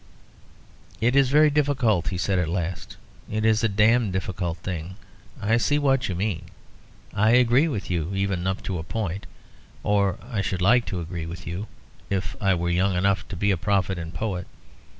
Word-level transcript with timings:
"It 0.99 1.15
is 1.15 1.29
very 1.29 1.51
difficult," 1.51 2.07
he 2.07 2.17
said 2.17 2.39
at 2.39 2.49
last. 2.49 2.97
"It 3.31 3.45
is 3.45 3.63
a 3.63 3.69
damned 3.69 4.13
difficult 4.13 4.57
thing. 4.57 4.95
I 5.39 5.57
see 5.57 5.77
what 5.77 6.09
you 6.09 6.15
mean; 6.15 6.45
I 7.13 7.33
agree 7.33 7.67
with 7.67 7.91
you 7.91 8.15
even 8.15 8.47
up 8.47 8.63
to 8.63 8.79
a 8.79 8.83
point 8.83 9.27
or 9.83 10.17
I 10.27 10.41
should 10.41 10.59
like 10.59 10.87
to 10.87 11.01
agree 11.01 11.27
with 11.27 11.45
you, 11.45 11.67
if 12.09 12.35
I 12.41 12.55
were 12.55 12.71
young 12.71 12.95
enough 12.95 13.27
to 13.27 13.35
be 13.35 13.51
a 13.51 13.57
prophet 13.57 13.99
and 13.99 14.11
poet. 14.11 14.47